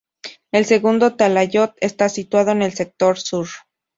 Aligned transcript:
El 0.51 0.65
segundo 0.65 1.15
talayot 1.15 1.75
está 1.79 2.09
situado 2.09 2.49
en 2.49 2.63
el 2.63 2.73
sector 2.73 3.19
sur. 3.19 3.49